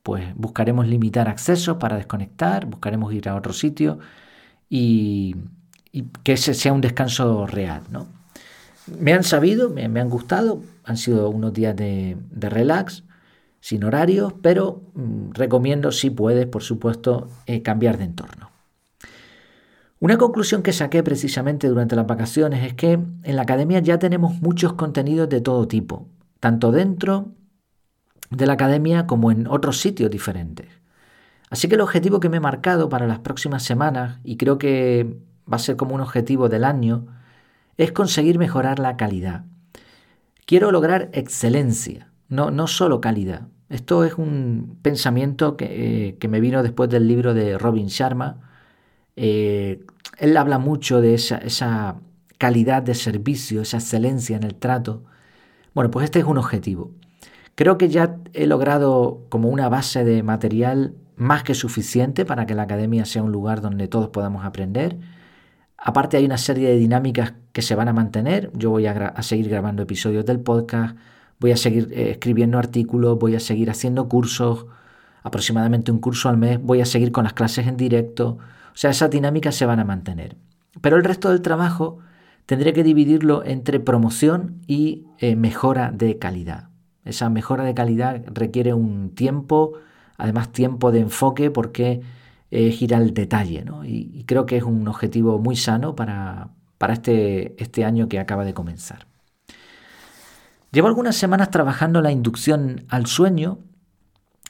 [0.05, 3.99] pues buscaremos limitar accesos para desconectar, buscaremos ir a otro sitio
[4.69, 5.35] y,
[6.23, 7.85] que ese sea un descanso real.
[7.91, 8.07] ¿no?
[9.01, 13.05] Me han sabido, me, han gustado, han sido unos días de, relax,
[13.61, 18.51] sin horarios, pero mm, recomiendo si puedes, por supuesto, eh, cambiar de entorno.
[20.01, 24.39] Una conclusión que saqué precisamente durante las vacaciones es que en la academia ya tenemos
[24.43, 26.09] muchos contenidos de todo tipo,
[26.41, 27.33] tanto dentro
[28.37, 30.69] de la academia como en otros sitios diferentes.
[31.51, 35.17] Así que el objetivo que me he marcado para las próximas semanas, y creo que
[35.51, 37.07] va a ser como un objetivo del año,
[37.77, 39.45] es conseguir mejorar la calidad.
[40.47, 43.49] Quiero lograr excelencia, no, no solo calidad.
[43.69, 48.41] Esto es un pensamiento que, eh, que me vino después del libro de Robin Sharma,
[49.17, 49.85] eh,
[50.19, 51.97] él habla mucho de esa,
[52.39, 55.05] calidad de servicio, esa excelencia en el trato.
[55.73, 56.91] Bueno, pues este es un objetivo.
[57.55, 62.55] Creo que ya he logrado como una base de material más que suficiente para que
[62.55, 64.99] la academia sea un lugar donde todos podamos aprender.
[65.79, 68.51] Aparte hay una serie de dinámicas que se van a mantener.
[68.55, 70.97] Yo voy a, seguir grabando episodios del podcast,
[71.39, 74.67] voy a seguir eh, escribiendo artículos, voy a seguir haciendo cursos,
[75.23, 78.39] aproximadamente un curso al mes, voy a seguir con las clases en directo.
[78.39, 80.37] O sea, esas dinámicas se van a mantener.
[80.81, 81.99] Pero el resto del trabajo
[82.47, 86.74] tendré que dividirlo entre promoción y eh, mejora de calidad.
[87.05, 89.75] Esa mejora de calidad requiere un tiempo,
[90.17, 92.03] además tiempo de enfoque porque
[92.51, 93.65] gira el detalle.
[93.85, 98.45] Y, creo que es un objetivo muy sano para, para este, este año que acaba
[98.45, 99.07] de comenzar.
[100.71, 103.59] Llevo algunas semanas trabajando la inducción al sueño.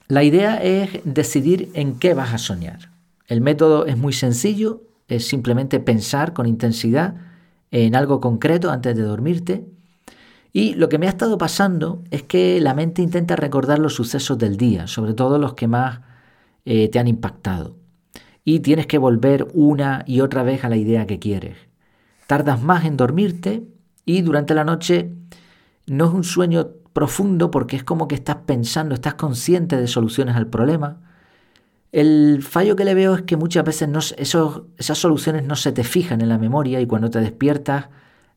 [0.09, 2.91] La idea es decidir en qué vas a soñar.
[3.27, 7.17] El método es muy sencillo, es simplemente pensar con intensidad
[7.71, 9.67] en algo concreto antes de dormirte
[10.57, 14.39] Y lo que me ha estado pasando es que la mente intenta recordar los sucesos
[14.39, 16.03] del día, sobre todo los que más
[16.65, 17.77] eh, te han impactado.
[18.45, 21.57] Y tienes que volver una y otra vez a la idea que quieres.
[22.29, 23.65] Tardas más en dormirte
[24.07, 25.11] y durante la noche
[25.89, 30.37] no es un sueño profundo porque es como que estás pensando, estás consciente de soluciones
[30.37, 31.01] al problema.
[31.91, 35.83] El fallo que le veo es que muchas veces no, esas soluciones no se te
[35.83, 37.87] fijan en la memoria y cuando te despiertas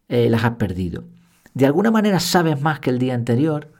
[0.09, 1.03] eh, las has perdido
[1.57, 3.71] de alguna manera sabes más que el día anterior,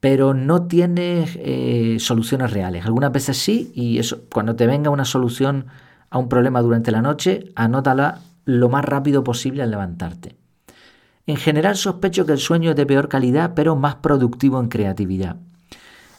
[0.00, 2.84] pero no tienes eh, soluciones reales.
[2.84, 5.66] Algunas veces sí, y eso, cuando te venga una solución
[6.10, 10.36] a un problema durante la noche, anótala lo más rápido posible al levantarte.
[11.28, 15.36] En general sospecho que el sueño es de peor calidad, pero más productivo en creatividad.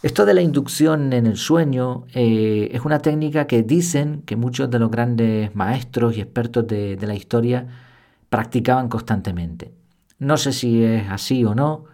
[0.04, 4.70] Esto de la inducción en el sueño eh, es una técnica que dicen que muchos
[4.70, 7.68] de los grandes maestros y expertos de la historia
[8.30, 9.77] practicaban constantemente.
[10.20, 11.86] No sé si es así o no.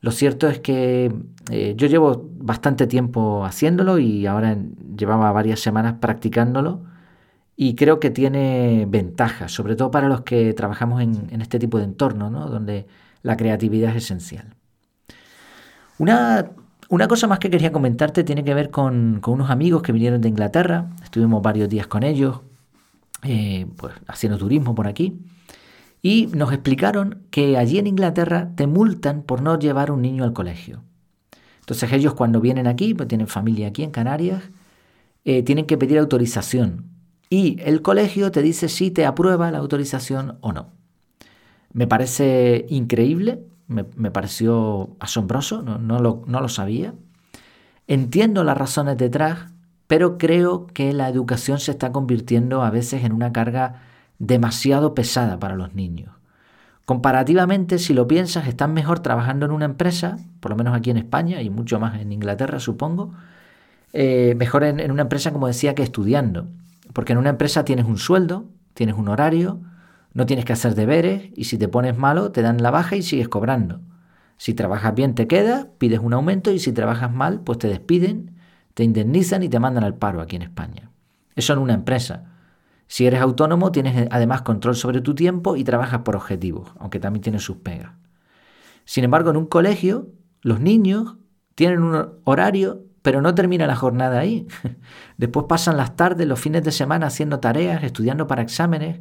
[0.00, 1.12] Lo cierto es que
[1.50, 4.56] eh, yo llevo bastante tiempo haciéndolo y ahora
[4.96, 6.82] llevaba varias semanas practicándolo
[7.56, 11.84] y creo que tiene ventajas, sobre todo para los que trabajamos en, este tipo de
[11.84, 12.48] entorno, ¿no?
[12.48, 12.86] donde
[13.22, 14.54] la creatividad es esencial.
[15.98, 16.52] Una,
[17.06, 20.88] cosa más que quería comentarte tiene que ver con, unos amigos que vinieron de Inglaterra,
[21.02, 22.40] estuvimos varios días con ellos,
[23.24, 25.20] eh, pues, haciendo turismo por aquí.
[26.02, 30.32] Y nos explicaron que allí en Inglaterra te multan por no llevar un niño al
[30.32, 30.82] colegio.
[31.60, 34.42] Entonces ellos cuando vienen aquí, pues tienen familia aquí en Canarias,
[35.24, 36.86] eh, tienen que pedir autorización.
[37.28, 40.70] Y el colegio te dice si te aprueba la autorización o no.
[41.72, 46.94] Me parece increíble, me, pareció asombroso, no, lo, no lo sabía.
[47.86, 49.52] Entiendo las razones detrás,
[49.86, 53.82] pero creo que la educación se está convirtiendo a veces en una carga
[54.20, 56.10] demasiado pesada para los niños.
[56.84, 60.98] Comparativamente, si lo piensas, están mejor trabajando en una empresa, por lo menos aquí en
[60.98, 63.12] España y mucho más en Inglaterra, supongo,
[63.92, 66.46] eh, mejor en, una empresa, como decía, que estudiando.
[66.92, 68.44] Porque en una empresa tienes un sueldo,
[68.74, 69.60] tienes un horario,
[70.12, 73.02] no tienes que hacer deberes y si te pones malo te dan la baja y
[73.02, 73.80] sigues cobrando.
[74.36, 78.32] Si trabajas bien te quedas, pides un aumento y si trabajas mal pues te despiden,
[78.74, 80.90] te indemnizan y te mandan al paro aquí en España.
[81.36, 82.29] Eso en una empresa.
[82.90, 86.98] Si eres autónomo, tienes eh, además control sobre tu tiempo y trabajas por objetivos, aunque
[86.98, 87.92] también tienes sus pegas.
[88.84, 90.08] Sin embargo, en un colegio,
[90.42, 91.14] los niños
[91.54, 94.48] tienen un horario, pero no termina la jornada ahí.
[95.18, 98.98] Después pasan las tardes, los fines de semana haciendo tareas, estudiando para exámenes,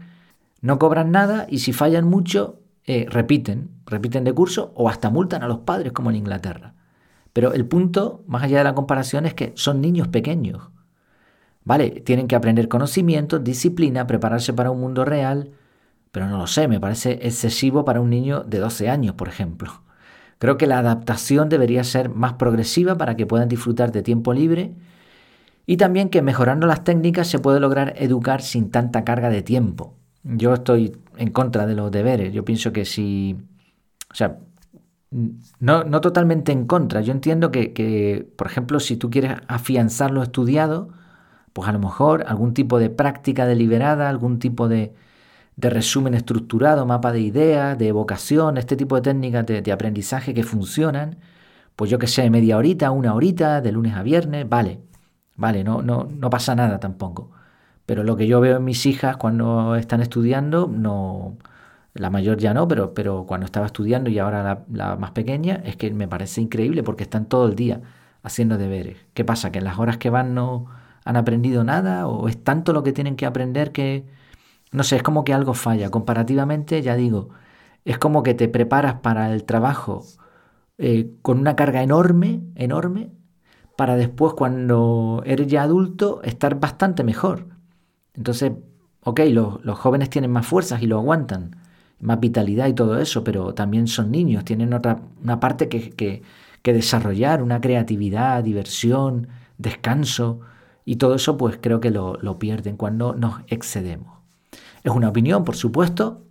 [0.61, 5.41] no cobran nada y si fallan mucho, eh, repiten, repiten de curso o hasta multan
[5.41, 6.75] a los padres como en Inglaterra.
[7.33, 10.69] Pero el punto, más allá de la comparación, es que son niños pequeños
[11.69, 15.51] Vale, tienen que aprender conocimiento, disciplina, prepararse para un mundo real,
[16.11, 19.83] pero no lo sé, me parece excesivo para un niño de 12 años, por ejemplo.
[20.39, 24.73] Creo que la adaptación debería ser más progresiva para que puedan disfrutar de tiempo libre
[25.67, 29.93] y también que mejorando las técnicas se puede lograr educar sin tanta carga de tiempo.
[30.23, 32.33] Yo estoy en contra de los deberes.
[32.33, 33.37] Yo pienso que si...
[34.11, 34.39] O sea,
[35.59, 37.01] no, no totalmente en contra.
[37.01, 40.97] Yo entiendo que, que, por ejemplo, si tú quieres afianzar lo estudiado,
[41.53, 44.93] pues a lo mejor algún tipo de práctica deliberada, algún tipo de,
[45.57, 51.17] resumen estructurado, mapa de ideas, de evocación, este tipo de técnicas de, aprendizaje que funcionan,
[51.75, 54.81] pues yo que sé, media horita, una horita, de lunes a viernes, vale,
[55.35, 57.31] vale, no, no, no pasa nada tampoco.
[57.85, 61.37] Pero lo que yo veo en mis hijas cuando están estudiando, no,
[61.93, 65.61] la mayor ya no, pero, pero cuando estaba estudiando y ahora la, la, más pequeña,
[65.65, 67.81] es que me parece increíble porque están todo el día
[68.23, 68.97] haciendo deberes.
[69.13, 69.51] ¿Qué pasa?
[69.51, 70.67] Que en las horas que van no,
[71.05, 74.05] han aprendido nada o es tanto lo que tienen que aprender que,
[74.71, 75.89] no sé, es como que algo falla.
[75.91, 77.29] Comparativamente, ya digo,
[77.85, 80.03] es como que te preparas para el trabajo
[80.77, 83.11] eh, con una carga enorme, enorme,
[83.77, 87.47] para después cuando eres ya adulto estar bastante mejor.
[88.13, 88.53] Entonces,
[89.03, 91.57] ok, los, los jóvenes tienen más fuerzas y lo aguantan,
[91.99, 96.21] más vitalidad y todo eso, pero también son niños, tienen otra, una parte que, que,
[96.61, 99.27] que desarrollar, una creatividad, diversión,
[99.57, 100.41] descanso.
[100.89, 104.21] Y todo eso pues creo que lo, pierden cuando nos excedemos.
[104.83, 106.25] Es una opinión, por supuesto.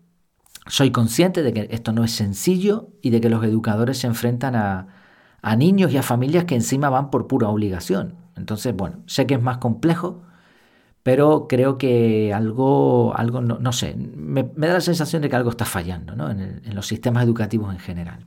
[0.66, 4.56] Soy consciente de que esto no es sencillo y de que los educadores se enfrentan
[4.56, 4.88] a,
[5.56, 8.16] niños y a familias que encima van por pura obligación.
[8.34, 10.22] Entonces, bueno, sé que es más complejo,
[11.04, 15.66] pero creo que algo, algo no, sé, me, da la sensación de que algo está
[15.66, 18.26] fallando en, en, los sistemas educativos en general.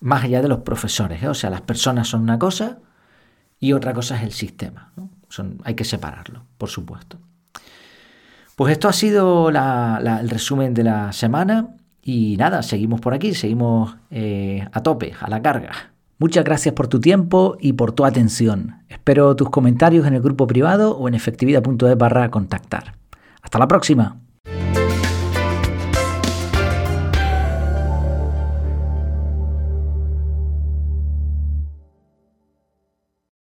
[0.00, 1.28] Más allá de los profesores, ¿eh?
[1.28, 2.80] o sea, las personas son una cosa
[3.60, 4.92] y otra cosa es el sistema.
[5.64, 7.18] Hay que separarlo, por supuesto.
[8.56, 11.76] Pues esto ha sido el resumen de la semana.
[12.04, 15.92] Y nada, seguimos por aquí, seguimos eh, a tope, a la carga.
[16.18, 18.82] Muchas gracias por tu tiempo y por tu atención.
[18.88, 22.94] Espero tus comentarios en el grupo privado o en efectividad.es barra contactar.
[23.40, 24.18] Hasta la próxima.